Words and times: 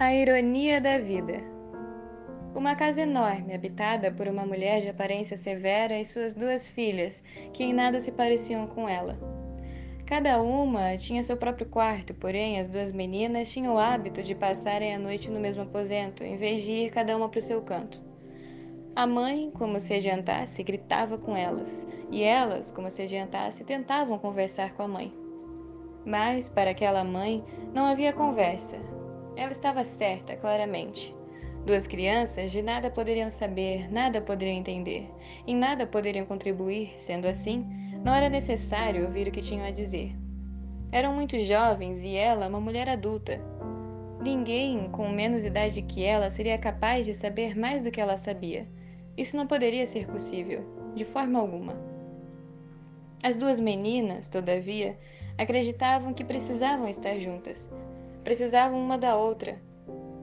A 0.00 0.14
ironia 0.14 0.80
da 0.80 0.96
vida. 0.96 1.42
Uma 2.54 2.74
casa 2.74 3.02
enorme, 3.02 3.52
habitada 3.52 4.10
por 4.10 4.26
uma 4.28 4.46
mulher 4.46 4.80
de 4.80 4.88
aparência 4.88 5.36
severa 5.36 6.00
e 6.00 6.06
suas 6.06 6.34
duas 6.34 6.66
filhas, 6.66 7.22
que 7.52 7.64
em 7.64 7.74
nada 7.74 8.00
se 8.00 8.10
pareciam 8.10 8.66
com 8.66 8.88
ela. 8.88 9.18
Cada 10.06 10.40
uma 10.40 10.96
tinha 10.96 11.22
seu 11.22 11.36
próprio 11.36 11.68
quarto, 11.68 12.14
porém 12.14 12.58
as 12.58 12.66
duas 12.66 12.92
meninas 12.92 13.52
tinham 13.52 13.74
o 13.74 13.78
hábito 13.78 14.22
de 14.22 14.34
passarem 14.34 14.94
a 14.94 14.98
noite 14.98 15.30
no 15.30 15.38
mesmo 15.38 15.64
aposento, 15.64 16.24
em 16.24 16.38
vez 16.38 16.62
de 16.62 16.72
ir 16.72 16.90
cada 16.90 17.14
uma 17.14 17.28
para 17.28 17.38
o 17.38 17.42
seu 17.42 17.60
canto. 17.60 18.02
A 18.96 19.06
mãe, 19.06 19.50
como 19.50 19.78
se 19.78 19.92
adiantasse, 19.92 20.62
gritava 20.62 21.18
com 21.18 21.36
elas, 21.36 21.86
e 22.10 22.22
elas, 22.22 22.70
como 22.70 22.90
se 22.90 23.02
adiantasse, 23.02 23.64
tentavam 23.64 24.18
conversar 24.18 24.72
com 24.72 24.82
a 24.82 24.88
mãe. 24.88 25.12
Mas, 26.06 26.48
para 26.48 26.70
aquela 26.70 27.04
mãe, 27.04 27.44
não 27.74 27.84
havia 27.84 28.14
conversa. 28.14 28.78
Ela 29.40 29.52
estava 29.52 29.82
certa, 29.84 30.36
claramente. 30.36 31.16
Duas 31.64 31.86
crianças 31.86 32.52
de 32.52 32.60
nada 32.60 32.90
poderiam 32.90 33.30
saber, 33.30 33.90
nada 33.90 34.20
poderiam 34.20 34.58
entender, 34.58 35.10
em 35.46 35.56
nada 35.56 35.86
poderiam 35.86 36.26
contribuir, 36.26 36.92
sendo 36.98 37.26
assim, 37.26 37.66
não 38.04 38.14
era 38.14 38.28
necessário 38.28 39.06
ouvir 39.06 39.28
o 39.28 39.30
que 39.30 39.40
tinham 39.40 39.64
a 39.64 39.70
dizer. 39.70 40.12
Eram 40.92 41.14
muito 41.14 41.38
jovens 41.38 42.04
e 42.04 42.16
ela, 42.16 42.48
uma 42.48 42.60
mulher 42.60 42.86
adulta. 42.86 43.40
Ninguém 44.20 44.90
com 44.90 45.08
menos 45.08 45.46
idade 45.46 45.80
que 45.80 46.04
ela 46.04 46.28
seria 46.28 46.58
capaz 46.58 47.06
de 47.06 47.14
saber 47.14 47.58
mais 47.58 47.80
do 47.80 47.90
que 47.90 47.98
ela 48.00 48.18
sabia. 48.18 48.68
Isso 49.16 49.38
não 49.38 49.46
poderia 49.46 49.86
ser 49.86 50.06
possível, 50.06 50.66
de 50.94 51.04
forma 51.06 51.38
alguma. 51.38 51.72
As 53.22 53.36
duas 53.36 53.58
meninas, 53.58 54.28
todavia, 54.28 54.98
acreditavam 55.38 56.12
que 56.12 56.24
precisavam 56.24 56.86
estar 56.86 57.18
juntas. 57.18 57.70
Precisavam 58.30 58.80
uma 58.80 58.96
da 58.96 59.16
outra. 59.16 59.60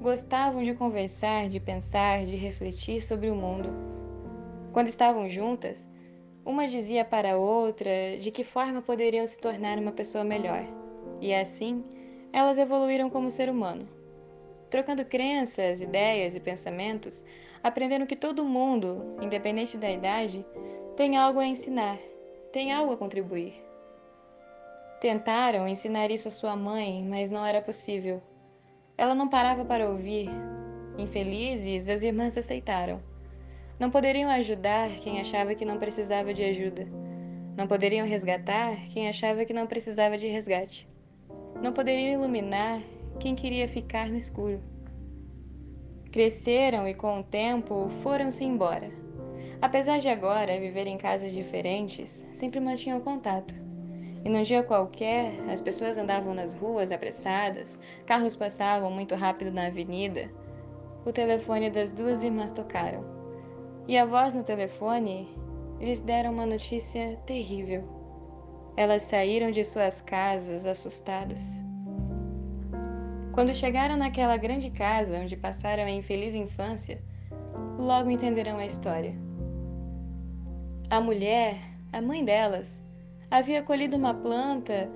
Gostavam 0.00 0.62
de 0.62 0.72
conversar, 0.72 1.48
de 1.48 1.58
pensar, 1.58 2.24
de 2.24 2.36
refletir 2.36 3.00
sobre 3.00 3.28
o 3.28 3.34
mundo. 3.34 3.70
Quando 4.72 4.86
estavam 4.86 5.28
juntas, 5.28 5.90
uma 6.46 6.68
dizia 6.68 7.04
para 7.04 7.32
a 7.32 7.36
outra 7.36 8.16
de 8.20 8.30
que 8.30 8.44
forma 8.44 8.80
poderiam 8.80 9.26
se 9.26 9.36
tornar 9.40 9.78
uma 9.80 9.90
pessoa 9.90 10.22
melhor. 10.22 10.64
E 11.20 11.34
assim, 11.34 11.84
elas 12.32 12.56
evoluíram 12.56 13.10
como 13.10 13.32
ser 13.32 13.50
humano. 13.50 13.88
Trocando 14.70 15.04
crenças, 15.04 15.82
ideias 15.82 16.36
e 16.36 16.40
pensamentos, 16.40 17.24
aprendendo 17.64 18.06
que 18.06 18.14
todo 18.14 18.44
mundo, 18.44 19.16
independente 19.20 19.76
da 19.76 19.90
idade, 19.90 20.46
tem 20.96 21.16
algo 21.16 21.40
a 21.40 21.46
ensinar, 21.48 21.98
tem 22.52 22.72
algo 22.72 22.92
a 22.92 22.96
contribuir. 22.96 23.67
Tentaram 25.00 25.68
ensinar 25.68 26.10
isso 26.10 26.26
a 26.26 26.30
sua 26.30 26.56
mãe, 26.56 27.06
mas 27.08 27.30
não 27.30 27.46
era 27.46 27.62
possível. 27.62 28.20
Ela 28.96 29.14
não 29.14 29.28
parava 29.28 29.64
para 29.64 29.88
ouvir. 29.88 30.28
Infelizes, 30.98 31.88
as 31.88 32.02
irmãs 32.02 32.36
aceitaram. 32.36 33.00
Não 33.78 33.90
poderiam 33.90 34.28
ajudar 34.28 34.90
quem 34.98 35.20
achava 35.20 35.54
que 35.54 35.64
não 35.64 35.78
precisava 35.78 36.34
de 36.34 36.42
ajuda. 36.42 36.88
Não 37.56 37.68
poderiam 37.68 38.08
resgatar 38.08 38.74
quem 38.88 39.08
achava 39.08 39.44
que 39.44 39.52
não 39.52 39.68
precisava 39.68 40.18
de 40.18 40.26
resgate. 40.26 40.88
Não 41.62 41.72
poderiam 41.72 42.14
iluminar 42.14 42.80
quem 43.20 43.36
queria 43.36 43.68
ficar 43.68 44.08
no 44.08 44.16
escuro. 44.16 44.60
Cresceram 46.10 46.88
e, 46.88 46.94
com 46.94 47.20
o 47.20 47.22
tempo, 47.22 47.88
foram-se 48.02 48.44
embora. 48.44 48.90
Apesar 49.62 49.98
de 49.98 50.08
agora 50.08 50.58
viver 50.58 50.88
em 50.88 50.98
casas 50.98 51.30
diferentes, 51.30 52.26
sempre 52.32 52.58
mantinham 52.58 53.00
contato. 53.00 53.67
E 54.24 54.28
num 54.28 54.42
dia 54.42 54.62
qualquer, 54.62 55.38
as 55.50 55.60
pessoas 55.60 55.98
andavam 55.98 56.34
nas 56.34 56.52
ruas 56.54 56.90
apressadas, 56.92 57.78
carros 58.06 58.36
passavam 58.36 58.90
muito 58.90 59.14
rápido 59.14 59.52
na 59.52 59.66
avenida. 59.66 60.30
O 61.04 61.12
telefone 61.12 61.70
das 61.70 61.92
duas 61.92 62.22
irmãs 62.22 62.52
tocaram 62.52 63.18
e 63.88 63.96
a 63.96 64.04
voz 64.04 64.34
no 64.34 64.44
telefone 64.44 65.26
lhes 65.80 66.02
deram 66.02 66.32
uma 66.32 66.44
notícia 66.44 67.16
terrível. 67.24 67.82
Elas 68.76 69.02
saíram 69.02 69.50
de 69.50 69.64
suas 69.64 70.02
casas 70.02 70.66
assustadas. 70.66 71.64
Quando 73.32 73.54
chegaram 73.54 73.96
naquela 73.96 74.36
grande 74.36 74.70
casa 74.70 75.18
onde 75.18 75.36
passaram 75.36 75.84
a 75.84 75.90
infeliz 75.90 76.34
infância, 76.34 77.02
logo 77.78 78.10
entenderão 78.10 78.58
a 78.58 78.66
história. 78.66 79.14
A 80.90 81.00
mulher, 81.00 81.58
a 81.90 82.02
mãe 82.02 82.22
delas, 82.22 82.84
havia 83.30 83.62
colhido 83.62 83.96
uma 83.96 84.14
planta 84.14 84.90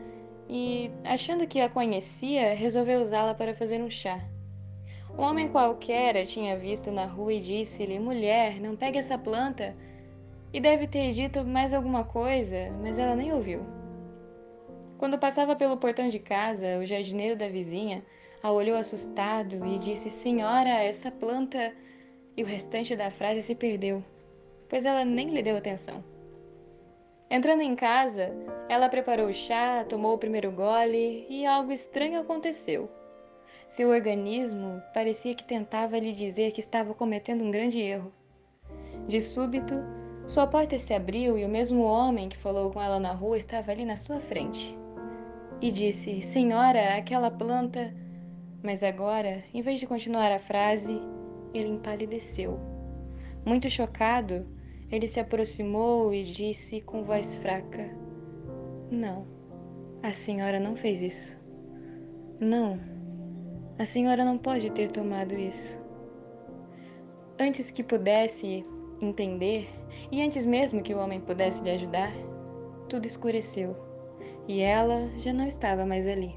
e, 0.48 0.91
achando 1.04 1.47
que 1.47 1.60
a 1.60 1.69
conhecia, 1.69 2.54
resolveu 2.54 3.00
usá-la 3.00 3.34
para 3.34 3.54
fazer 3.54 3.81
um 3.81 3.91
chá. 3.91 4.20
Um 5.16 5.22
homem 5.22 5.48
qualquer 5.48 6.16
a 6.16 6.25
tinha 6.25 6.56
visto 6.56 6.91
na 6.91 7.04
rua 7.04 7.34
e 7.34 7.41
disse-lhe: 7.41 7.98
Mulher, 7.98 8.60
não 8.60 8.76
pegue 8.76 8.98
essa 8.98 9.19
planta. 9.19 9.76
E 10.53 10.60
deve 10.60 10.87
ter 10.87 11.10
dito 11.12 11.44
mais 11.44 11.72
alguma 11.72 12.04
coisa, 12.04 12.70
mas 12.82 12.98
ela 12.98 13.16
nem 13.16 13.32
ouviu. 13.32 13.60
Quando 14.99 15.19
passava 15.19 15.56
pelo 15.56 15.76
portão 15.76 16.09
de 16.09 16.19
casa, 16.19 16.78
o 16.78 16.87
jardineiro 16.87 17.37
da 17.37 17.49
vizinha 17.49 18.03
a 18.43 18.50
olhou 18.50 18.76
assustado 18.76 19.64
e 19.66 19.78
disse: 19.78 20.10
Senhora, 20.10 20.82
essa 20.82 21.10
planta. 21.10 21.72
E 22.34 22.43
o 22.43 22.47
restante 22.47 22.97
da 22.97 23.10
frase 23.10 23.43
se 23.43 23.54
perdeu, 23.54 24.03
pois 24.66 24.87
ela 24.87 25.04
nem 25.04 25.28
lhe 25.28 25.43
deu 25.43 25.54
atenção. 25.54 26.03
Entrando 27.32 27.62
em 27.62 27.75
casa, 27.75 28.31
ela 28.69 28.91
preparou 28.91 29.28
o 29.28 29.32
chá, 29.32 29.87
tomou 29.88 30.12
o 30.12 30.19
primeiro 30.19 30.53
gole 30.53 31.25
e 31.31 31.47
algo 31.47 31.72
estranho 31.72 32.20
aconteceu. 32.20 32.91
Seu 33.66 33.88
organismo 33.88 34.82
parecia 34.93 35.34
que 35.34 35.43
tentava 35.43 35.98
lhe 35.98 36.12
dizer 36.12 36.53
que 36.53 36.60
estava 36.60 36.93
cometendo 36.93 37.43
um 37.43 37.50
grande 37.50 37.81
erro. 37.81 38.12
De 39.09 39.19
súbito, 39.19 39.76
sua 40.26 40.47
porta 40.47 40.78
se 40.78 40.93
abriu 40.93 41.38
e 41.38 41.44
o 41.47 41.48
mesmo 41.48 41.84
homem 41.84 42.28
que 42.28 42.37
falou 42.37 42.70
com 42.70 42.82
ela 42.82 43.00
na 43.00 43.12
rua 43.12 43.38
estava 43.38 43.72
ali 43.72 43.87
na 43.87 43.97
sua 43.97 44.20
frente. 44.20 44.76
E 45.59 45.72
disse: 45.72 46.20
Senhora, 46.20 46.99
aquela 46.99 47.31
planta. 47.31 47.94
Mas 48.62 48.84
agora, 48.84 49.43
em 49.54 49.62
vez 49.62 49.81
de 49.81 49.87
continuar 49.87 50.31
a 50.31 50.38
frase, 50.38 51.00
ele 51.54 51.70
empalideceu. 51.70 52.60
Muito 53.43 53.70
chocado, 53.70 54.47
ele 54.93 55.09
se 55.09 55.19
aproximou 55.19 56.13
e 56.13 56.23
disse 56.23 56.83
com 56.83 57.03
voz 57.03 57.35
fraca: 57.37 57.91
Não, 58.91 59.27
a 60.03 60.13
senhora 60.13 60.61
não 60.61 60.77
fez 60.77 61.03
isso. 61.03 61.37
Não. 62.39 62.79
A 63.79 63.87
senhora 63.87 64.23
não 64.23 64.37
pode 64.37 64.71
ter 64.71 64.91
tomado 64.91 65.35
isso. 65.35 65.81
Antes 67.41 67.71
que 67.71 67.83
pudesse 67.83 68.65
entender, 69.01 69.67
e 70.13 70.23
antes 70.23 70.45
mesmo 70.45 70.83
que 70.83 70.95
o 70.95 70.99
homem 70.99 71.21
pudesse 71.21 71.63
lhe 71.63 71.71
ajudar, 71.71 72.13
tudo 72.89 73.07
escureceu 73.07 73.75
e 74.47 74.61
ela 74.61 75.09
já 75.17 75.33
não 75.33 75.47
estava 75.47 75.87
mais 75.87 76.07
ali. 76.07 76.37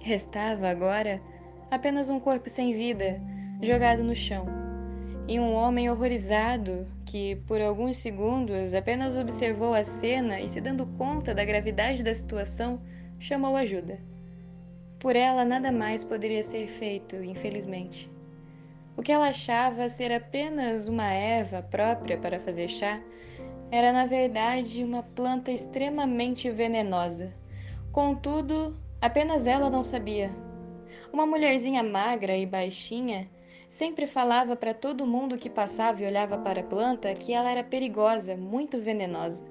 Restava 0.00 0.68
agora 0.68 1.20
apenas 1.70 2.08
um 2.08 2.18
corpo 2.18 2.48
sem 2.48 2.72
vida 2.72 3.20
jogado 3.60 4.02
no 4.02 4.14
chão 4.14 4.55
e 5.28 5.40
um 5.40 5.54
homem 5.54 5.90
horrorizado 5.90 6.86
que, 7.04 7.36
por 7.46 7.60
alguns 7.60 7.96
segundos, 7.96 8.74
apenas 8.74 9.16
observou 9.16 9.74
a 9.74 9.82
cena 9.82 10.40
e, 10.40 10.48
se 10.48 10.60
dando 10.60 10.86
conta 10.86 11.34
da 11.34 11.44
gravidade 11.44 12.02
da 12.02 12.14
situação, 12.14 12.80
chamou 13.18 13.56
ajuda. 13.56 13.98
Por 15.00 15.16
ela 15.16 15.44
nada 15.44 15.72
mais 15.72 16.04
poderia 16.04 16.42
ser 16.42 16.68
feito, 16.68 17.16
infelizmente. 17.16 18.10
O 18.96 19.02
que 19.02 19.12
ela 19.12 19.28
achava 19.28 19.88
ser 19.88 20.12
apenas 20.12 20.88
uma 20.88 21.12
erva 21.12 21.60
própria 21.60 22.16
para 22.16 22.40
fazer 22.40 22.68
chá 22.68 23.00
era, 23.70 23.92
na 23.92 24.06
verdade, 24.06 24.84
uma 24.84 25.02
planta 25.02 25.50
extremamente 25.50 26.50
venenosa. 26.50 27.34
Contudo, 27.92 28.76
apenas 29.00 29.46
ela 29.46 29.68
não 29.68 29.82
sabia. 29.82 30.30
Uma 31.12 31.26
mulherzinha 31.26 31.82
magra 31.82 32.36
e 32.36 32.46
baixinha 32.46 33.28
sempre 33.68 34.06
falava 34.06 34.56
para 34.56 34.74
todo 34.74 35.06
mundo 35.06 35.36
que 35.36 35.50
passava 35.50 36.02
e 36.02 36.06
olhava 36.06 36.38
para 36.38 36.60
a 36.60 36.64
planta 36.64 37.14
que 37.14 37.32
ela 37.32 37.50
era 37.50 37.64
perigosa, 37.64 38.36
muito 38.36 38.80
venenosa. 38.80 39.44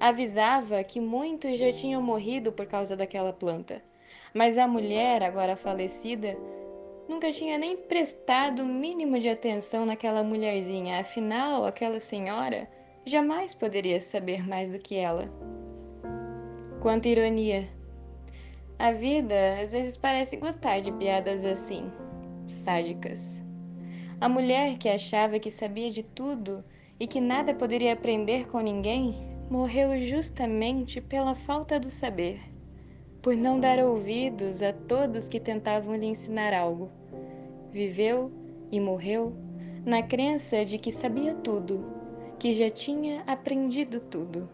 Avisava 0.00 0.82
que 0.84 1.00
muitos 1.00 1.58
já 1.58 1.72
tinham 1.72 2.02
morrido 2.02 2.52
por 2.52 2.66
causa 2.66 2.96
daquela 2.96 3.32
planta 3.32 3.82
mas 4.34 4.58
a 4.58 4.66
mulher, 4.66 5.22
agora 5.22 5.54
falecida, 5.54 6.36
nunca 7.08 7.30
tinha 7.30 7.56
nem 7.56 7.76
prestado 7.76 8.64
o 8.64 8.66
mínimo 8.66 9.20
de 9.20 9.28
atenção 9.28 9.86
naquela 9.86 10.24
mulherzinha, 10.24 10.98
afinal, 10.98 11.64
aquela 11.64 12.00
senhora 12.00 12.68
jamais 13.04 13.54
poderia 13.54 14.00
saber 14.00 14.46
mais 14.46 14.70
do 14.70 14.78
que 14.78 14.96
ela. 14.96 15.30
Quanta 16.82 17.08
ironia! 17.08 17.68
A 18.76 18.90
vida 18.90 19.60
às 19.62 19.70
vezes 19.70 19.96
parece 19.96 20.36
gostar 20.36 20.80
de 20.80 20.90
piadas 20.90 21.44
assim, 21.44 21.92
sádicas. 22.46 23.42
A 24.20 24.28
mulher 24.28 24.78
que 24.78 24.88
achava 24.88 25.38
que 25.38 25.50
sabia 25.50 25.90
de 25.90 26.02
tudo 26.02 26.64
e 26.98 27.06
que 27.06 27.20
nada 27.20 27.54
poderia 27.54 27.92
aprender 27.92 28.46
com 28.48 28.60
ninguém 28.60 29.14
morreu 29.50 30.00
justamente 30.06 31.00
pela 31.00 31.34
falta 31.34 31.78
do 31.78 31.90
saber 31.90 32.54
por 33.24 33.34
não 33.34 33.58
dar 33.58 33.78
ouvidos 33.78 34.62
a 34.62 34.70
todos 34.70 35.30
que 35.30 35.40
tentavam 35.40 35.96
lhe 35.96 36.04
ensinar 36.04 36.52
algo. 36.52 36.90
Viveu 37.72 38.30
e 38.70 38.78
morreu 38.78 39.32
na 39.82 40.02
crença 40.02 40.62
de 40.62 40.76
que 40.76 40.92
sabia 40.92 41.34
tudo, 41.36 41.82
que 42.38 42.52
já 42.52 42.68
tinha 42.68 43.22
aprendido 43.26 43.98
tudo. 43.98 44.46